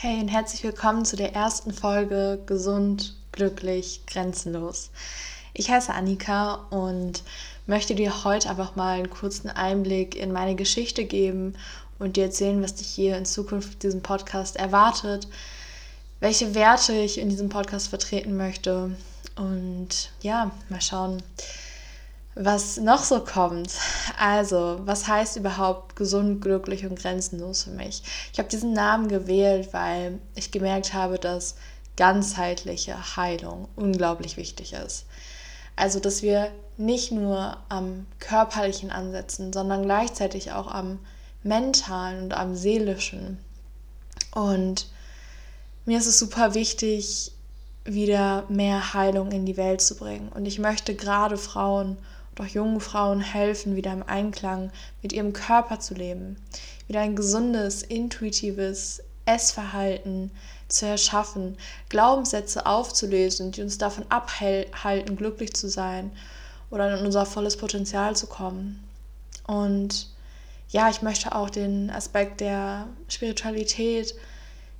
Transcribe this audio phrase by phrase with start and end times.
[0.00, 4.90] Hey und herzlich willkommen zu der ersten Folge Gesund, glücklich, grenzenlos.
[5.54, 7.24] Ich heiße Annika und
[7.66, 11.56] möchte dir heute einfach mal einen kurzen Einblick in meine Geschichte geben
[11.98, 15.26] und dir erzählen, was dich hier in Zukunft mit diesem Podcast erwartet,
[16.20, 18.96] welche Werte ich in diesem Podcast vertreten möchte
[19.34, 21.24] und ja, mal schauen,
[22.38, 23.72] was noch so kommt.
[24.16, 28.02] Also, was heißt überhaupt gesund, glücklich und grenzenlos für mich?
[28.32, 31.56] Ich habe diesen Namen gewählt, weil ich gemerkt habe, dass
[31.96, 35.04] ganzheitliche Heilung unglaublich wichtig ist.
[35.74, 41.00] Also, dass wir nicht nur am körperlichen ansetzen, sondern gleichzeitig auch am
[41.42, 43.38] mentalen und am seelischen.
[44.32, 44.88] Und
[45.86, 47.32] mir ist es super wichtig,
[47.84, 50.28] wieder mehr Heilung in die Welt zu bringen.
[50.28, 51.96] Und ich möchte gerade Frauen
[52.38, 54.70] doch jungen Frauen helfen, wieder im Einklang
[55.02, 56.36] mit ihrem Körper zu leben,
[56.86, 60.30] wieder ein gesundes, intuitives Essverhalten
[60.68, 61.56] zu erschaffen,
[61.88, 66.12] Glaubenssätze aufzulösen, die uns davon abhalten, glücklich zu sein
[66.70, 68.82] oder in unser volles Potenzial zu kommen.
[69.46, 70.10] Und
[70.70, 74.14] ja, ich möchte auch den Aspekt der Spiritualität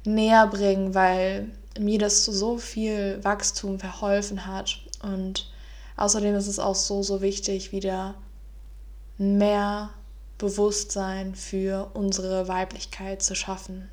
[0.04, 5.50] näher bringen, weil mir das so viel Wachstum verholfen hat und
[5.98, 8.14] Außerdem ist es auch so, so wichtig, wieder
[9.18, 9.90] mehr
[10.38, 13.90] Bewusstsein für unsere Weiblichkeit zu schaffen.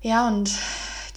[0.00, 0.50] Ja, und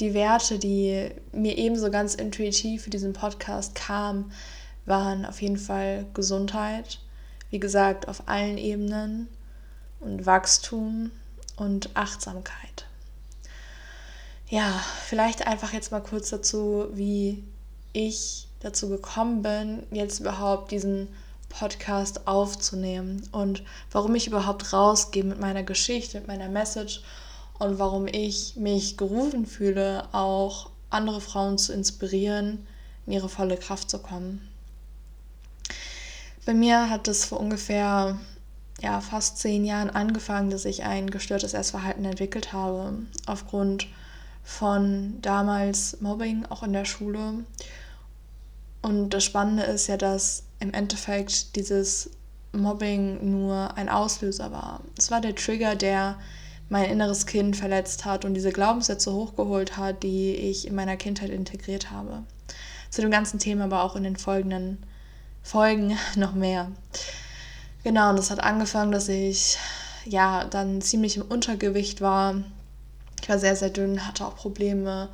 [0.02, 4.34] die Werte, die mir ebenso ganz intuitiv für diesen Podcast kamen,
[4.86, 7.00] waren auf jeden Fall Gesundheit,
[7.50, 9.30] wie gesagt, auf allen Ebenen
[10.02, 11.12] und Wachstum
[11.56, 12.86] und Achtsamkeit.
[14.50, 17.46] Ja, vielleicht einfach jetzt mal kurz dazu, wie
[17.94, 21.08] ich dazu gekommen bin, jetzt überhaupt diesen
[21.50, 27.02] Podcast aufzunehmen und warum ich überhaupt rausgehe mit meiner Geschichte, mit meiner Message
[27.60, 32.68] und warum ich mich gerufen fühle, auch andere Frauen zu inspirieren,
[33.06, 34.48] in ihre volle Kraft zu kommen.
[36.46, 38.18] Bei mir hat es vor ungefähr
[38.82, 42.94] ja, fast zehn Jahren angefangen, dass ich ein gestörtes Essverhalten entwickelt habe,
[43.26, 43.88] aufgrund
[44.44, 47.44] von damals Mobbing auch in der Schule
[48.88, 52.10] und das Spannende ist ja, dass im Endeffekt dieses
[52.54, 54.82] Mobbing nur ein Auslöser war.
[54.98, 56.18] Es war der Trigger, der
[56.70, 61.30] mein inneres Kind verletzt hat und diese Glaubenssätze hochgeholt hat, die ich in meiner Kindheit
[61.30, 62.24] integriert habe.
[62.90, 64.78] Zu dem ganzen Thema aber auch in den folgenden
[65.44, 66.72] Folgen noch mehr.
[67.84, 69.58] Genau, und das hat angefangen, dass ich
[70.06, 72.36] ja dann ziemlich im Untergewicht war.
[73.22, 75.10] Ich war sehr, sehr dünn, hatte auch Probleme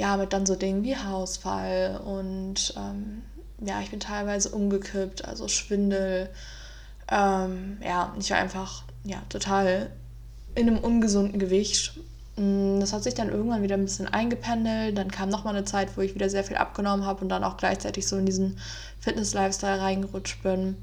[0.00, 3.20] ja, mit dann so Dingen wie Haarausfall und ähm,
[3.60, 6.30] ja, ich bin teilweise umgekippt, also Schwindel.
[7.10, 9.90] Ähm, ja, ich war einfach ja, total
[10.54, 12.00] in einem ungesunden Gewicht.
[12.36, 14.96] Mm, das hat sich dann irgendwann wieder ein bisschen eingependelt.
[14.96, 17.58] Dann kam nochmal eine Zeit, wo ich wieder sehr viel abgenommen habe und dann auch
[17.58, 18.58] gleichzeitig so in diesen
[19.00, 20.78] Fitness-Lifestyle reingerutscht bin.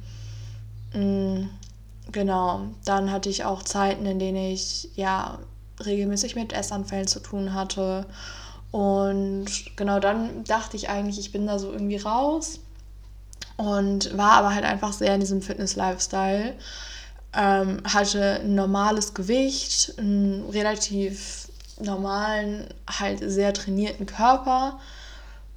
[0.94, 1.50] Mm,
[2.12, 2.68] genau.
[2.86, 5.40] Dann hatte ich auch Zeiten, in denen ich ja
[5.84, 8.06] regelmäßig mit Essanfällen zu tun hatte
[8.72, 12.60] und genau dann dachte ich eigentlich, ich bin da so irgendwie raus
[13.56, 16.54] und war aber halt einfach sehr in diesem Fitness-Lifestyle.
[17.34, 24.80] Ähm, hatte ein normales Gewicht, einen relativ normalen, halt sehr trainierten Körper.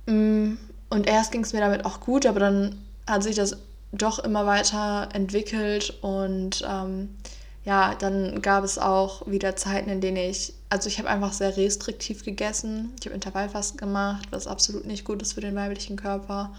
[0.07, 0.55] Mm,
[0.89, 3.57] und erst ging es mir damit auch gut, aber dann hat sich das
[3.93, 7.17] doch immer weiter entwickelt und ähm,
[7.65, 11.57] ja, dann gab es auch wieder Zeiten, in denen ich, also ich habe einfach sehr
[11.57, 12.93] restriktiv gegessen.
[12.99, 16.53] Ich habe Intervallfasten gemacht, was absolut nicht gut ist für den weiblichen Körper.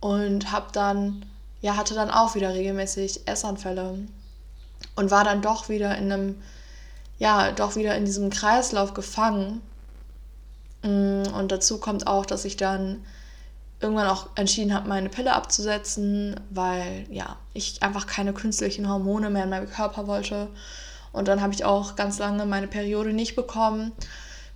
[0.00, 1.24] Und habe dann,
[1.60, 4.00] ja, hatte dann auch wieder regelmäßig Essanfälle.
[4.96, 6.42] Und war dann doch wieder in einem,
[7.18, 9.62] ja, doch wieder in diesem Kreislauf gefangen.
[10.82, 13.04] Mm, und dazu kommt auch, dass ich dann
[13.82, 19.44] irgendwann auch entschieden habe, meine Pille abzusetzen, weil ja, ich einfach keine künstlichen Hormone mehr
[19.44, 20.48] in meinem Körper wollte.
[21.12, 23.92] Und dann habe ich auch ganz lange meine Periode nicht bekommen.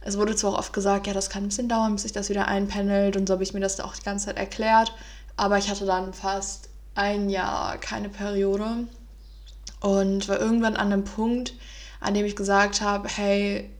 [0.00, 2.28] Es wurde zwar auch oft gesagt, ja, das kann ein bisschen dauern, bis sich das
[2.28, 4.93] wieder einpendelt und so habe ich mir das auch die ganze Zeit erklärt.
[5.37, 8.87] Aber ich hatte dann fast ein Jahr keine Periode
[9.81, 11.55] und war irgendwann an einem Punkt,
[12.00, 13.70] an dem ich gesagt habe, hey,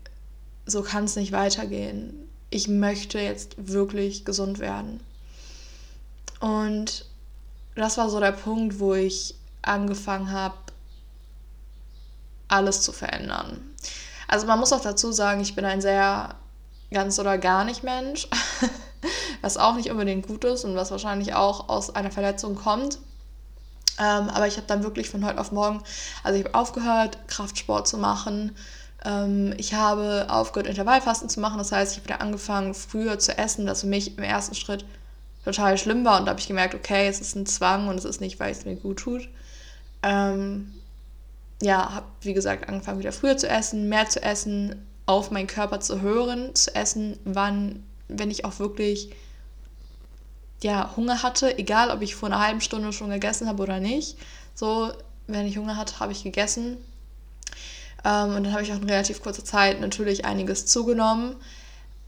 [0.67, 2.29] so kann es nicht weitergehen.
[2.51, 5.01] Ich möchte jetzt wirklich gesund werden.
[6.41, 7.07] Und
[7.75, 10.55] das war so der Punkt, wo ich angefangen habe,
[12.49, 13.61] alles zu verändern.
[14.29, 16.35] Also man muss auch dazu sagen, ich bin ein sehr
[16.93, 18.29] ganz oder gar nicht Mensch,
[19.41, 22.99] was auch nicht unbedingt gut ist und was wahrscheinlich auch aus einer Verletzung kommt.
[23.99, 25.83] Ähm, aber ich habe dann wirklich von heute auf morgen,
[26.23, 28.57] also ich habe aufgehört, Kraftsport zu machen,
[29.05, 31.59] Ähm, ich habe aufgehört, Intervallfasten zu machen.
[31.59, 34.85] Das heißt, ich habe wieder angefangen, früher zu essen, das für mich im ersten Schritt
[35.47, 36.19] total schlimm war.
[36.19, 38.51] Und da habe ich gemerkt, okay, es ist ein Zwang und es ist nicht, weil
[38.51, 39.29] es mir gut tut.
[40.03, 40.75] Ähm,
[41.63, 45.79] ja, habe, wie gesagt, angefangen, wieder früher zu essen, mehr zu essen, auf meinen Körper
[45.79, 49.11] zu hören, zu essen, wann, wenn ich auch wirklich
[50.63, 54.19] ja, Hunger hatte, egal ob ich vor einer halben Stunde schon gegessen habe oder nicht.
[54.55, 54.93] So,
[55.29, 56.77] wenn ich Hunger hatte, habe ich gegessen.
[58.05, 61.37] Ähm, und dann habe ich auch in relativ kurzer Zeit natürlich einiges zugenommen.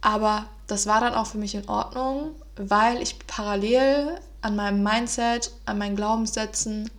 [0.00, 5.52] Aber das war dann auch für mich in Ordnung, weil ich parallel an meinem Mindset,
[5.66, 6.90] an meinen Glaubenssätzen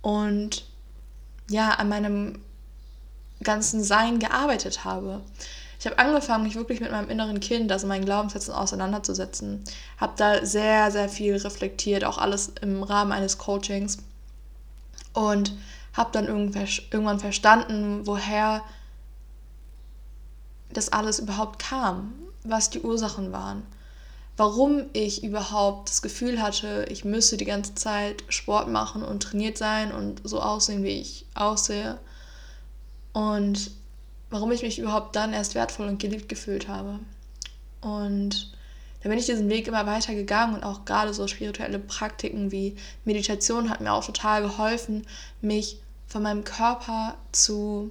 [0.00, 0.64] und
[1.48, 2.40] ja, an meinem
[3.42, 5.20] ganzen Sein gearbeitet habe.
[5.78, 9.64] Ich habe angefangen, mich wirklich mit meinem inneren Kind, also meinen Glaubenssätzen auseinanderzusetzen.
[9.98, 13.98] Habe da sehr, sehr viel reflektiert, auch alles im Rahmen eines Coachings.
[15.12, 15.52] Und
[15.92, 18.62] habe dann irgendwann verstanden, woher
[20.72, 22.14] das alles überhaupt kam,
[22.44, 23.62] was die Ursachen waren,
[24.36, 29.58] warum ich überhaupt das Gefühl hatte, ich müsse die ganze Zeit Sport machen und trainiert
[29.58, 31.98] sein und so aussehen, wie ich aussehe.
[33.12, 33.70] Und
[34.30, 36.98] warum ich mich überhaupt dann erst wertvoll und geliebt gefühlt habe.
[37.82, 38.52] Und
[39.02, 42.76] da bin ich diesen Weg immer weiter gegangen und auch gerade so spirituelle Praktiken wie
[43.04, 45.06] Meditation hat mir auch total geholfen,
[45.42, 47.90] mich von meinem Körper zu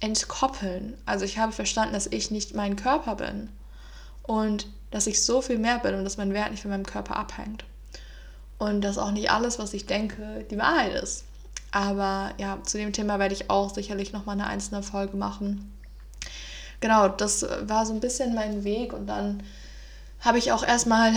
[0.00, 0.94] entkoppeln.
[1.06, 3.50] Also ich habe verstanden, dass ich nicht mein Körper bin
[4.24, 7.16] und dass ich so viel mehr bin und dass mein Wert nicht von meinem Körper
[7.16, 7.64] abhängt.
[8.58, 11.24] Und dass auch nicht alles, was ich denke, die Wahrheit ist.
[11.72, 15.72] Aber ja, zu dem Thema werde ich auch sicherlich nochmal eine einzelne Folge machen.
[16.80, 19.42] Genau, das war so ein bisschen mein Weg und dann
[20.20, 21.12] habe ich auch erstmal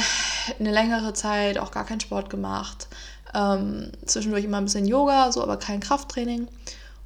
[0.59, 2.87] eine längere Zeit auch gar keinen Sport gemacht.
[3.33, 6.47] Ähm, zwischendurch immer ein bisschen Yoga, so aber kein Krafttraining.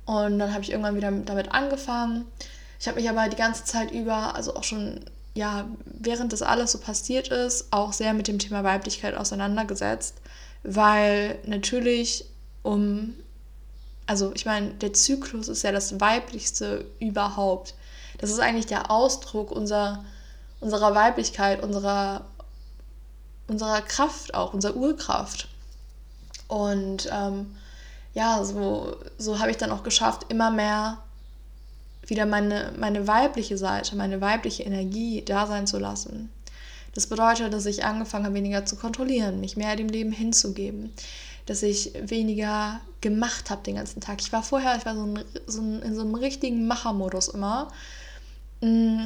[0.06, 2.26] Und dann habe ich irgendwann wieder damit angefangen.
[2.80, 6.72] Ich habe mich aber die ganze Zeit über, also auch schon, ja, während das alles
[6.74, 10.16] so passiert ist, auch sehr mit dem Thema Weiblichkeit auseinandergesetzt,
[10.64, 12.26] weil natürlich,
[12.64, 13.16] um
[14.08, 17.76] also ich meine, der Zyklus ist ja das weiblichste überhaupt.
[18.18, 20.04] Das ist eigentlich der Ausdruck unserer,
[20.60, 22.26] unserer Weiblichkeit, unserer,
[23.48, 25.48] unserer Kraft auch, unserer Urkraft.
[26.50, 27.56] Und ähm,
[28.14, 30.98] ja, so, so habe ich dann auch geschafft, immer mehr
[32.12, 36.30] wieder meine, meine weibliche Seite, meine weibliche Energie da sein zu lassen.
[36.94, 40.94] Das bedeutet, dass ich angefangen habe, weniger zu kontrollieren, mich mehr dem Leben hinzugeben,
[41.46, 44.22] dass ich weniger gemacht habe den ganzen Tag.
[44.22, 47.70] Ich war vorher, ich war so, ein, so ein, in so einem richtigen Machermodus immer,
[48.60, 49.06] mm,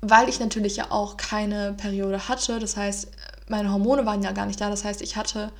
[0.00, 2.58] weil ich natürlich ja auch keine Periode hatte.
[2.58, 3.08] Das heißt,
[3.48, 4.70] meine Hormone waren ja gar nicht da.
[4.70, 5.52] Das heißt, ich hatte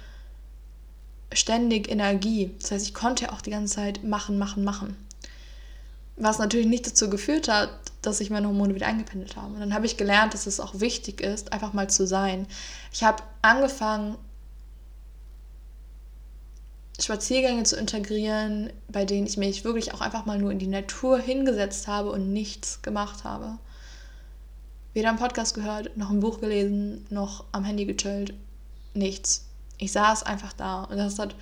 [1.34, 2.54] ständig Energie.
[2.60, 4.96] Das heißt, ich konnte auch die ganze Zeit machen, machen, machen.
[6.16, 7.70] Was natürlich nicht dazu geführt hat,
[8.02, 9.54] dass sich meine Hormone wieder eingependelt haben.
[9.54, 12.46] Und dann habe ich gelernt, dass es auch wichtig ist, einfach mal zu sein.
[12.92, 14.16] Ich habe angefangen,
[17.00, 21.18] Spaziergänge zu integrieren, bei denen ich mich wirklich auch einfach mal nur in die Natur
[21.18, 23.58] hingesetzt habe und nichts gemacht habe.
[24.92, 28.32] Weder einen Podcast gehört, noch ein Buch gelesen, noch am Handy gechillt.
[28.94, 29.46] Nichts.
[29.76, 31.34] Ich saß einfach da und das hat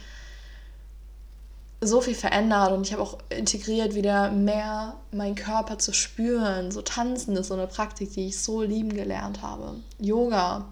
[1.84, 6.70] so viel verändert und ich habe auch integriert, wieder mehr meinen Körper zu spüren.
[6.70, 9.74] So tanzen ist so eine Praktik, die ich so lieben gelernt habe.
[9.98, 10.64] Yoga.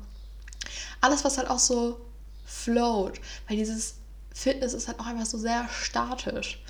[1.01, 2.01] Alles, was halt auch so
[2.45, 3.21] float.
[3.49, 3.97] Weil dieses
[4.33, 6.63] Fitness ist halt auch einfach so sehr statisch.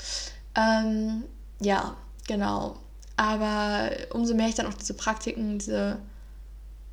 [0.54, 1.24] Ähm,
[1.60, 1.94] ja,
[2.26, 2.78] genau.
[3.16, 5.98] Aber umso mehr ich dann auch diese Praktiken, diese,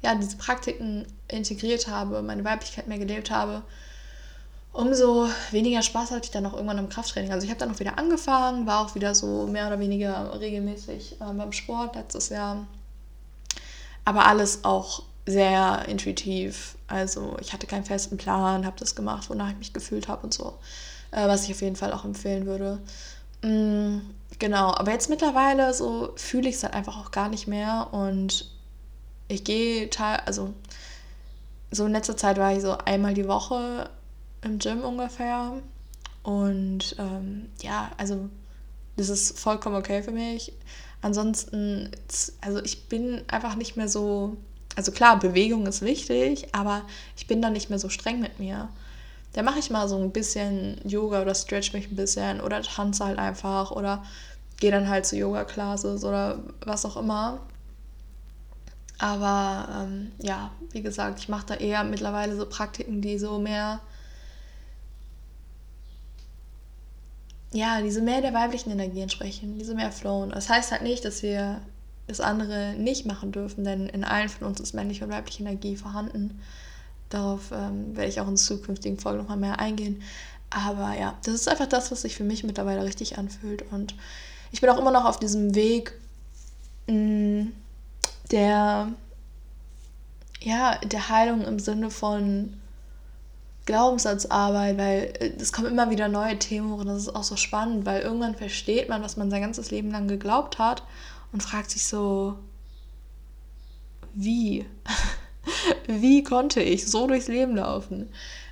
[0.03, 3.63] ja, diese Praktiken integriert habe, meine Weiblichkeit mehr gelebt habe,
[4.77, 7.31] umso weniger Spaß hatte ich dann auch irgendwann im Krafttraining.
[7.31, 11.13] Also ich habe dann auch wieder angefangen, war auch wieder so mehr oder weniger regelmäßig
[11.19, 12.67] äh, beim Sport letztes Jahr.
[14.05, 16.77] Aber alles auch sehr intuitiv.
[16.87, 20.33] Also ich hatte keinen festen Plan, habe das gemacht, wonach ich mich gefühlt habe und
[20.33, 20.53] so.
[21.09, 22.79] Äh, was ich auf jeden Fall auch empfehlen würde.
[23.41, 24.01] Mm,
[24.37, 28.51] genau, aber jetzt mittlerweile so fühle ich es halt einfach auch gar nicht mehr und
[29.27, 29.89] ich gehe,
[30.25, 30.53] also
[31.71, 33.89] so in letzter Zeit war ich so einmal die Woche
[34.41, 35.53] im Gym ungefähr
[36.23, 38.29] und ähm, ja, also
[38.95, 40.53] das ist vollkommen okay für mich.
[41.01, 41.91] Ansonsten,
[42.41, 44.37] also ich bin einfach nicht mehr so
[44.77, 46.83] also klar, Bewegung ist wichtig, aber
[47.17, 48.69] ich bin dann nicht mehr so streng mit mir.
[49.33, 53.03] Da mache ich mal so ein bisschen Yoga oder stretch mich ein bisschen oder tanze
[53.03, 54.03] halt einfach oder
[54.59, 57.39] gehe dann halt zu Yoga-Classes oder was auch immer.
[58.99, 63.79] Aber ähm, ja, wie gesagt, ich mache da eher mittlerweile so Praktiken, die so mehr
[67.53, 70.31] ja, diese mehr der weiblichen Energie entsprechen, diese mehr flowen.
[70.31, 71.61] Das heißt halt nicht, dass wir
[72.07, 75.75] das andere nicht machen dürfen, denn in allen von uns ist männliche und weibliche Energie
[75.75, 76.41] vorhanden.
[77.09, 80.01] Darauf ähm, werde ich auch in zukünftigen Folgen nochmal mehr eingehen.
[80.49, 83.63] Aber ja, das ist einfach das, was sich für mich mittlerweile richtig anfühlt.
[83.71, 83.95] Und
[84.51, 85.93] ich bin auch immer noch auf diesem Weg
[86.87, 87.53] mh, mm,
[88.31, 88.91] der,
[90.41, 92.53] ja, der Heilung im Sinne von
[93.67, 97.85] Glaubenssatzarbeit, weil äh, es kommen immer wieder neue Themen und das ist auch so spannend,
[97.85, 100.81] weil irgendwann versteht man, was man sein ganzes Leben lang geglaubt hat
[101.31, 102.39] und fragt sich so,
[104.15, 104.65] wie?
[105.87, 108.09] wie konnte ich so durchs Leben laufen?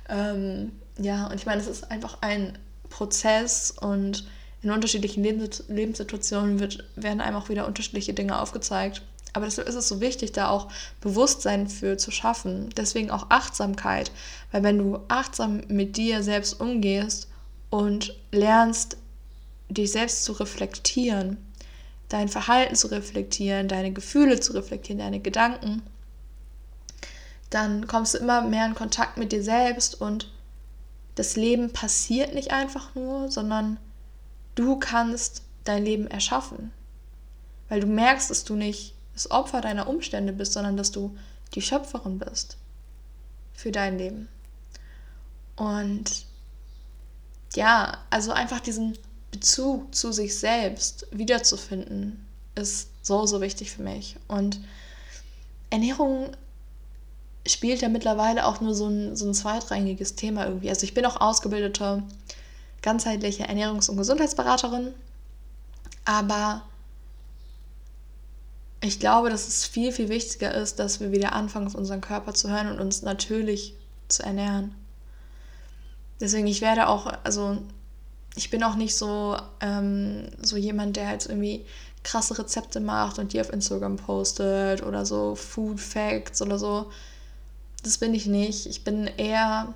[0.08, 2.56] Ähm, ja, und ich meine, es ist einfach ein
[2.88, 4.28] Prozess und
[4.62, 9.02] in unterschiedlichen Lebenssituationen wird, werden einem auch wieder unterschiedliche Dinge aufgezeigt.
[9.36, 10.68] Aber deshalb ist es so wichtig, da auch
[11.02, 12.70] Bewusstsein für zu schaffen.
[12.74, 14.10] Deswegen auch Achtsamkeit.
[14.50, 17.28] Weil wenn du achtsam mit dir selbst umgehst
[17.68, 18.96] und lernst,
[19.68, 21.36] dich selbst zu reflektieren,
[22.08, 25.82] dein Verhalten zu reflektieren, deine Gefühle zu reflektieren, deine Gedanken,
[27.50, 30.32] dann kommst du immer mehr in Kontakt mit dir selbst und
[31.14, 33.76] das Leben passiert nicht einfach nur, sondern
[34.54, 36.72] du kannst dein Leben erschaffen.
[37.68, 41.16] Weil du merkst, dass du nicht das Opfer deiner Umstände bist, sondern dass du
[41.54, 42.58] die Schöpferin bist
[43.54, 44.28] für dein Leben.
[45.56, 46.26] Und
[47.54, 48.98] ja, also einfach diesen
[49.30, 54.16] Bezug zu sich selbst wiederzufinden, ist so, so wichtig für mich.
[54.28, 54.60] Und
[55.70, 56.36] Ernährung
[57.46, 60.68] spielt ja mittlerweile auch nur so ein, so ein zweitrangiges Thema irgendwie.
[60.68, 62.02] Also ich bin auch ausgebildete
[62.82, 64.92] ganzheitliche Ernährungs- und Gesundheitsberaterin,
[66.04, 66.62] aber
[68.86, 72.34] ich glaube, dass es viel, viel wichtiger ist, dass wir wieder anfangen, auf unseren Körper
[72.34, 73.74] zu hören und uns natürlich
[74.08, 74.74] zu ernähren.
[76.20, 77.58] Deswegen, ich werde auch, also
[78.34, 81.64] ich bin auch nicht so, ähm, so jemand, der jetzt irgendwie
[82.02, 86.90] krasse Rezepte macht und die auf Instagram postet oder so Food Facts oder so.
[87.82, 88.66] Das bin ich nicht.
[88.66, 89.74] Ich bin eher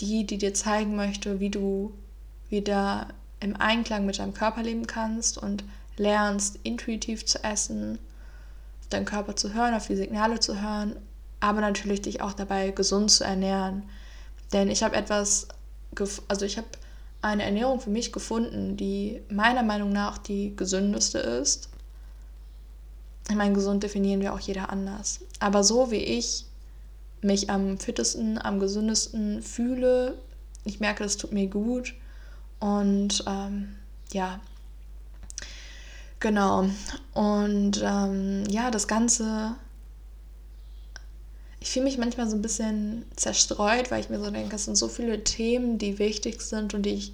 [0.00, 1.92] die, die dir zeigen möchte, wie du
[2.50, 3.08] wieder
[3.40, 5.64] im Einklang mit deinem Körper leben kannst und
[5.96, 7.98] lernst, intuitiv zu essen,
[8.90, 10.96] deinen Körper zu hören, auf die Signale zu hören,
[11.40, 13.84] aber natürlich dich auch dabei gesund zu ernähren.
[14.52, 15.48] Denn ich habe etwas,
[16.28, 16.68] also ich habe
[17.20, 21.68] eine Ernährung für mich gefunden, die meiner Meinung nach die gesündeste ist.
[23.28, 25.20] Ich meine, gesund definieren wir auch jeder anders.
[25.38, 26.46] Aber so wie ich
[27.20, 30.18] mich am fittesten, am gesündesten fühle,
[30.64, 31.94] ich merke, das tut mir gut.
[32.60, 33.76] Und ähm,
[34.12, 34.40] ja,
[36.20, 36.68] genau.
[37.14, 39.56] Und ähm, ja, das Ganze
[41.60, 44.76] ich fühle mich manchmal so ein bisschen zerstreut, weil ich mir so denke, es sind
[44.76, 47.12] so viele Themen, die wichtig sind und die ich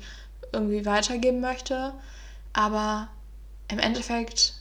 [0.52, 1.92] irgendwie weitergeben möchte.
[2.52, 3.08] Aber
[3.68, 4.54] im Endeffekt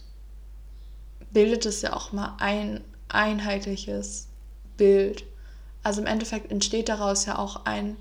[1.31, 4.27] bildet es ja auch mal ein einheitliches
[4.77, 5.25] Bild.
[5.83, 7.97] Also im Endeffekt entsteht daraus ja auch ein,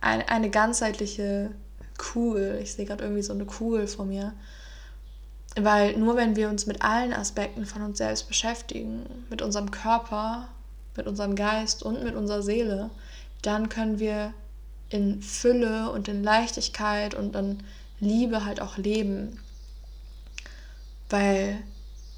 [0.00, 1.50] ein eine ganzheitliche
[1.98, 2.60] Kugel.
[2.62, 4.32] Ich sehe gerade irgendwie so eine Kugel vor mir.
[5.56, 10.48] Weil nur wenn wir uns mit allen Aspekten von uns selbst beschäftigen, mit unserem Körper,
[10.96, 12.90] mit unserem Geist und mit unserer Seele,
[13.42, 14.32] dann können wir
[14.88, 17.62] in Fülle und in Leichtigkeit und in
[18.00, 19.40] Liebe halt auch leben.
[21.08, 21.62] Weil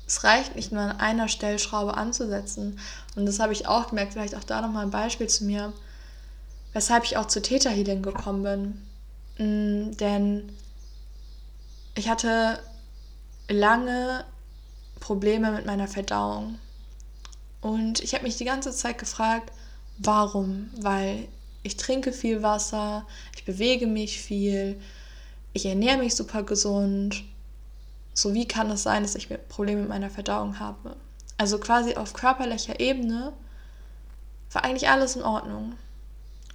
[0.07, 2.79] es reicht nicht nur an einer Stellschraube anzusetzen.
[3.17, 5.73] Und das habe ich auch gemerkt, vielleicht auch da nochmal ein Beispiel zu mir,
[6.73, 9.47] weshalb ich auch zu Theta Healing gekommen bin.
[9.47, 10.53] Mm, denn
[11.95, 12.61] ich hatte
[13.49, 14.25] lange
[15.01, 16.59] Probleme mit meiner Verdauung.
[17.61, 19.53] Und ich habe mich die ganze Zeit gefragt,
[19.99, 20.71] warum?
[20.77, 21.29] Weil
[21.63, 24.81] ich trinke viel Wasser, ich bewege mich viel,
[25.53, 27.25] ich ernähre mich super gesund.
[28.15, 30.97] So wie kann es sein, dass ich Probleme mit meiner Verdauung habe?
[31.39, 33.33] Also quasi auf körperlicher Ebene
[34.53, 35.75] war eigentlich alles in Ordnung.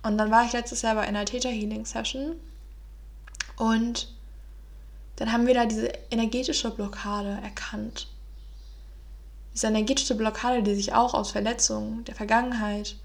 [0.03, 2.35] Und dann war ich letztes Jahr bei einer Theta Healing Session
[3.57, 4.07] und
[5.21, 8.07] dann haben wir da diese energetische Blockade erkannt.
[9.53, 12.95] Diese energetische Blockade, die sich auch aus Verletzungen der Vergangenheit,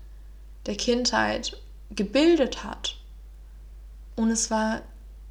[0.64, 1.58] der Kindheit
[1.90, 2.96] gebildet hat.
[4.14, 4.80] Und es war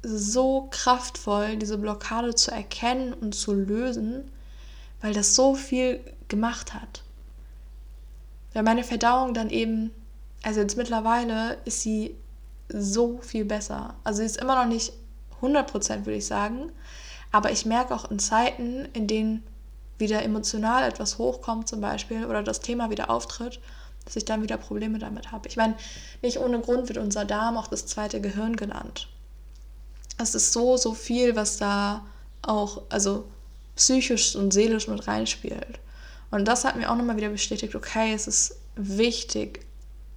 [0.04, 4.30] so kraftvoll, diese Blockade zu erkennen und zu lösen,
[5.00, 7.02] weil das so viel gemacht hat.
[8.52, 9.90] Weil meine Verdauung dann eben,
[10.44, 12.14] also jetzt mittlerweile ist sie
[12.68, 13.96] so viel besser.
[14.04, 14.92] Also sie ist immer noch nicht
[15.42, 16.72] 100% würde ich sagen,
[17.32, 19.42] aber ich merke auch in Zeiten, in denen
[19.98, 23.60] wieder emotional etwas hochkommt zum Beispiel oder das Thema wieder auftritt,
[24.04, 25.48] dass ich dann wieder Probleme damit habe.
[25.48, 25.74] Ich meine,
[26.22, 29.08] nicht ohne Grund wird unser Darm auch das zweite Gehirn genannt.
[30.18, 32.04] es ist so, so viel, was da
[32.42, 33.24] auch, also
[33.74, 35.80] psychisch und seelisch mit reinspielt.
[36.30, 39.66] Und das hat mir auch nochmal wieder bestätigt, okay, es ist wichtig,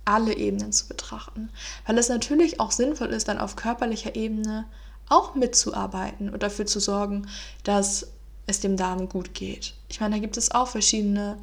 [0.06, 1.50] alle Ebenen zu betrachten.
[1.86, 4.66] Weil es natürlich auch sinnvoll ist, dann auf körperlicher Ebene
[5.10, 7.28] auch mitzuarbeiten und dafür zu sorgen,
[7.64, 8.08] dass
[8.48, 9.74] es dem Darm gut geht.
[9.90, 11.38] Ich meine, da gibt es auch verschiedene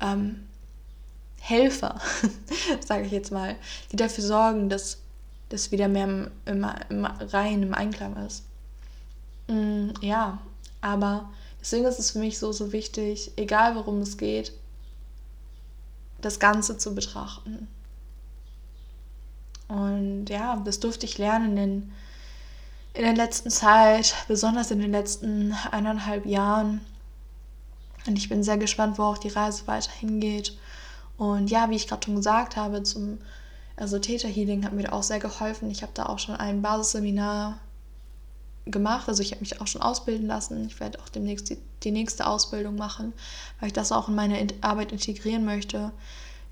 [0.00, 0.46] ähm,
[1.40, 2.00] Helfer,
[2.86, 3.56] sage ich jetzt mal,
[3.92, 4.98] die dafür sorgen, dass
[5.48, 8.44] das wieder mehr im, im, im Rein, im Einklang ist.
[9.48, 10.38] Mm, ja,
[10.80, 14.52] aber deswegen ist es für mich so, so wichtig, egal worum es geht,
[16.20, 17.68] das Ganze zu betrachten.
[19.68, 21.92] Und ja, das durfte ich lernen in,
[22.98, 26.80] in der letzten Zeit, besonders in den letzten eineinhalb Jahren.
[28.08, 30.58] Und ich bin sehr gespannt, wo auch die Reise weiterhin geht.
[31.16, 33.18] Und ja, wie ich gerade schon gesagt habe, zum
[33.76, 35.70] also Theta Healing hat mir auch sehr geholfen.
[35.70, 37.60] Ich habe da auch schon ein Basisseminar
[38.66, 39.08] gemacht.
[39.08, 40.66] Also ich habe mich auch schon ausbilden lassen.
[40.66, 43.12] Ich werde auch demnächst die, die nächste Ausbildung machen,
[43.60, 45.92] weil ich das auch in meine Arbeit integrieren möchte.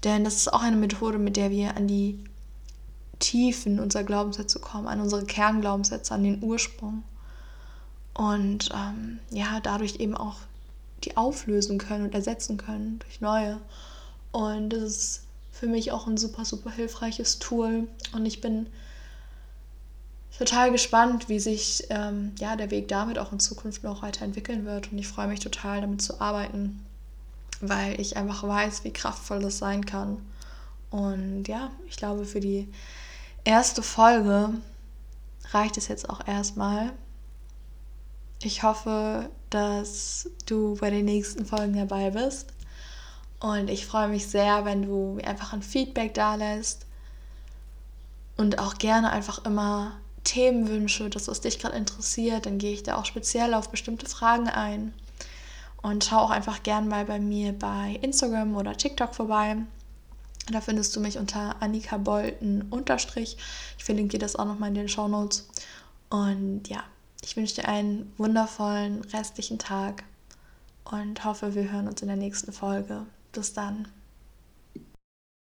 [0.05, 2.23] Denn das ist auch eine Methode, mit der wir an die
[3.19, 7.03] Tiefen unserer Glaubenssätze kommen, an unsere Kernglaubenssätze, an den Ursprung.
[8.15, 10.37] Und ähm, ja, dadurch eben auch
[11.05, 13.61] die auflösen können und ersetzen können durch neue.
[14.33, 17.89] Und das ist für mich auch ein super, super hilfreiches Tool.
[18.13, 18.67] Und ich bin
[20.39, 24.93] total gespannt, wie sich ähm, ja, der Weg damit auch in Zukunft noch weiterentwickeln wird.
[24.93, 26.85] Und ich freue mich total, damit zu arbeiten,
[27.61, 30.19] weil ich einfach weiß, wie kraftvoll das sein kann.
[30.91, 32.69] Und ja, ich glaube, für die
[33.47, 34.51] erste Folge
[35.53, 36.93] reicht es jetzt auch erstmal.
[38.43, 42.53] Ich hoffe, dass du bei den nächsten Folgen dabei bist.
[43.41, 46.87] Und ich freue mich sehr, wenn du mir einfach ein Feedback da lässt
[48.37, 49.93] und auch gerne einfach immer
[50.25, 54.49] Themenwünsche, das, was dich gerade interessiert, dann gehe ich da auch speziell auf bestimmte Fragen
[54.49, 54.93] ein.
[55.83, 59.59] Und schau auch einfach gern mal bei mir bei Instagram oder TikTok vorbei.
[60.53, 63.37] Da findest du mich unter Annika Bolten unterstrich.
[63.79, 65.49] Ich verlinke dir das auch nochmal in den Show Notes.
[66.09, 66.85] Und ja,
[67.23, 70.05] ich wünsche dir einen wundervollen restlichen Tag
[70.85, 73.07] und hoffe, wir hören uns in der nächsten Folge.
[73.33, 73.89] Bis dann.